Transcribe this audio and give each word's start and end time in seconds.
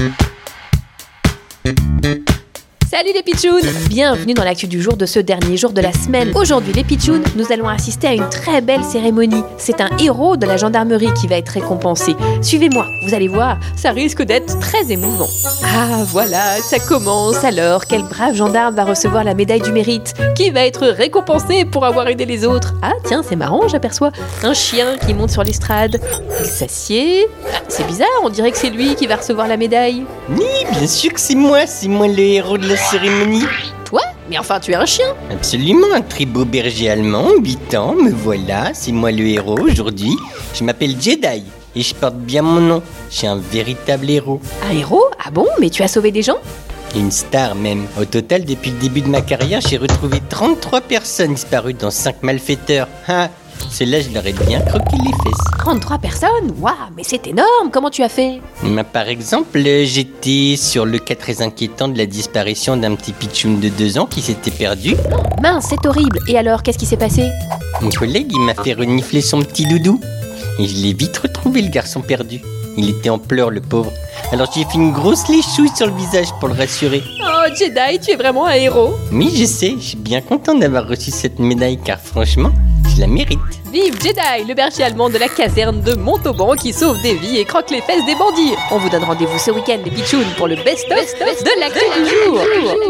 thank 0.00 0.20
you 0.22 0.29
Salut 2.90 3.12
les 3.14 3.22
pitchouns 3.22 3.60
Bienvenue 3.88 4.34
dans 4.34 4.42
l'actu 4.42 4.66
du 4.66 4.82
jour 4.82 4.96
de 4.96 5.06
ce 5.06 5.20
dernier 5.20 5.56
jour 5.56 5.70
de 5.70 5.80
la 5.80 5.92
semaine. 5.92 6.32
Aujourd'hui 6.34 6.72
les 6.72 6.82
pitchouns, 6.82 7.22
nous 7.36 7.52
allons 7.52 7.68
assister 7.68 8.08
à 8.08 8.14
une 8.14 8.28
très 8.28 8.60
belle 8.62 8.82
cérémonie. 8.82 9.44
C'est 9.58 9.80
un 9.80 9.96
héros 9.98 10.36
de 10.36 10.44
la 10.44 10.56
gendarmerie 10.56 11.14
qui 11.14 11.28
va 11.28 11.36
être 11.36 11.50
récompensé. 11.50 12.16
Suivez-moi, 12.42 12.84
vous 13.06 13.14
allez 13.14 13.28
voir, 13.28 13.60
ça 13.76 13.92
risque 13.92 14.22
d'être 14.22 14.58
très 14.58 14.90
émouvant. 14.90 15.28
Ah 15.62 16.02
voilà, 16.06 16.56
ça 16.56 16.80
commence 16.80 17.44
alors. 17.44 17.86
Quel 17.86 18.02
brave 18.02 18.34
gendarme 18.34 18.74
va 18.74 18.82
recevoir 18.82 19.22
la 19.22 19.34
médaille 19.34 19.60
du 19.60 19.70
mérite 19.70 20.14
Qui 20.34 20.50
va 20.50 20.66
être 20.66 20.88
récompensé 20.88 21.64
pour 21.64 21.84
avoir 21.84 22.08
aidé 22.08 22.26
les 22.26 22.44
autres? 22.44 22.74
Ah 22.82 22.94
tiens, 23.04 23.22
c'est 23.22 23.36
marrant, 23.36 23.68
j'aperçois 23.68 24.10
un 24.42 24.52
chien 24.52 24.96
qui 25.06 25.14
monte 25.14 25.30
sur 25.30 25.44
l'estrade. 25.44 26.00
Il 26.40 26.46
s'assied. 26.46 27.28
Ah, 27.54 27.60
c'est 27.68 27.86
bizarre, 27.86 28.08
on 28.24 28.30
dirait 28.30 28.50
que 28.50 28.58
c'est 28.58 28.70
lui 28.70 28.96
qui 28.96 29.06
va 29.06 29.14
recevoir 29.14 29.46
la 29.46 29.56
médaille. 29.56 30.04
Oui, 30.28 30.48
bien 30.72 30.88
sûr 30.88 31.12
que 31.12 31.20
c'est 31.20 31.36
moi, 31.36 31.68
c'est 31.68 31.86
moi 31.86 32.08
le 32.08 32.18
héros 32.18 32.58
de 32.58 32.66
la 32.66 32.79
cérémonie. 32.90 33.44
Toi 33.84 34.02
Mais 34.28 34.38
enfin, 34.38 34.60
tu 34.60 34.72
es 34.72 34.74
un 34.74 34.86
chien 34.86 35.06
Absolument, 35.30 35.86
un 35.94 36.00
très 36.02 36.24
beau 36.24 36.44
berger 36.44 36.90
allemand, 36.90 37.28
8 37.42 37.74
ans, 37.74 37.94
me 37.94 38.10
voilà, 38.10 38.70
c'est 38.74 38.92
moi 38.92 39.10
le 39.12 39.26
héros 39.26 39.58
aujourd'hui. 39.58 40.16
Je 40.54 40.64
m'appelle 40.64 40.94
Jedi 41.00 41.42
et 41.76 41.82
je 41.82 41.94
porte 41.94 42.16
bien 42.16 42.42
mon 42.42 42.60
nom. 42.60 42.82
Je 43.10 43.16
suis 43.18 43.26
un 43.26 43.36
véritable 43.36 44.08
héros. 44.10 44.40
Un 44.70 44.76
héros 44.76 45.04
Ah 45.24 45.30
bon 45.30 45.46
Mais 45.60 45.70
tu 45.70 45.82
as 45.82 45.88
sauvé 45.88 46.10
des 46.10 46.22
gens 46.22 46.38
Une 46.96 47.10
star 47.10 47.54
même. 47.54 47.86
Au 48.00 48.04
total, 48.04 48.44
depuis 48.44 48.70
le 48.70 48.78
début 48.78 49.02
de 49.02 49.08
ma 49.08 49.20
carrière, 49.20 49.60
j'ai 49.60 49.76
retrouvé 49.76 50.20
33 50.28 50.80
personnes 50.82 51.34
disparues 51.34 51.74
dans 51.74 51.90
5 51.90 52.22
malfaiteurs. 52.22 52.88
Ah, 53.08 53.28
ceux-là, 53.70 54.00
je 54.00 54.10
leur 54.10 54.26
ai 54.26 54.32
bien 54.32 54.60
croqué 54.60 54.96
les 54.96 55.12
fesses. 55.12 55.58
33 55.58 55.98
personnes 55.98 56.52
Waouh, 56.60 56.74
mais 56.96 57.02
c'est 57.04 57.26
énorme 57.26 57.70
Comment 57.72 57.90
tu 57.90 58.02
as 58.02 58.08
fait? 58.08 58.40
Mais 58.62 58.84
par 58.84 59.08
exemple, 59.08 59.58
j'étais 59.84 60.56
sur 60.56 60.84
le 60.86 60.98
cas 60.98 61.14
très 61.14 61.42
inquiétant 61.42 61.88
de 61.88 61.96
la 61.98 62.06
disparition 62.06 62.76
d'un 62.76 62.94
petit 62.94 63.12
pitchoun 63.12 63.60
de 63.60 63.68
2 63.68 63.98
ans 63.98 64.06
qui 64.06 64.20
s'était 64.22 64.50
perdu. 64.50 64.94
Mince, 65.42 65.66
c'est 65.70 65.86
horrible 65.86 66.18
Et 66.28 66.36
alors, 66.38 66.62
qu'est-ce 66.62 66.78
qui 66.78 66.86
s'est 66.86 66.96
passé? 66.96 67.28
Mon 67.80 67.90
collègue, 67.90 68.30
il 68.32 68.40
m'a 68.40 68.54
fait 68.54 68.74
renifler 68.74 69.20
son 69.20 69.40
petit 69.40 69.66
doudou. 69.66 70.00
Et 70.58 70.66
je 70.66 70.76
l'ai 70.76 70.92
vite 70.92 71.16
retrouvé, 71.18 71.62
le 71.62 71.68
garçon 71.70 72.00
perdu. 72.02 72.40
Il 72.76 72.88
était 72.88 73.10
en 73.10 73.18
pleurs, 73.18 73.50
le 73.50 73.60
pauvre. 73.60 73.92
Alors 74.32 74.48
j'ai 74.54 74.64
fait 74.64 74.74
une 74.74 74.92
grosse 74.92 75.28
léchouille 75.28 75.70
sur 75.74 75.86
le 75.86 75.94
visage 75.94 76.28
pour 76.38 76.48
le 76.48 76.54
rassurer. 76.54 77.02
Oh, 77.22 77.48
Jedi, 77.58 77.98
tu 78.00 78.12
es 78.12 78.16
vraiment 78.16 78.46
un 78.46 78.52
héros 78.54 78.94
Oui, 79.10 79.32
je 79.34 79.44
sais, 79.44 79.74
je 79.78 79.84
suis 79.88 79.96
bien 79.96 80.20
content 80.20 80.54
d'avoir 80.54 80.86
reçu 80.86 81.10
cette 81.10 81.38
médaille 81.38 81.78
car 81.82 81.98
franchement, 81.98 82.50
je 82.94 83.00
la 83.00 83.06
mérite. 83.06 83.38
Vive 83.72 83.94
Jedi, 84.02 84.48
le 84.48 84.54
berger 84.54 84.82
allemand 84.82 85.10
de 85.10 85.18
la 85.18 85.28
caserne 85.28 85.80
de 85.82 85.94
Montauban 85.94 86.54
qui 86.54 86.72
sauve 86.72 87.00
des 87.02 87.14
vies 87.14 87.38
et 87.38 87.44
croque 87.44 87.70
les 87.70 87.80
fesses 87.80 88.04
des 88.04 88.14
bandits. 88.14 88.54
On 88.70 88.78
vous 88.78 88.88
donne 88.88 89.04
rendez-vous 89.04 89.38
ce 89.38 89.50
week-end, 89.50 89.78
les 89.84 89.90
pitchouns, 89.90 90.24
pour 90.36 90.48
le 90.48 90.56
best-of 90.56 91.14
de 91.18 91.60
l'actu 91.60 91.84
du 91.96 92.08
jour 92.08 92.89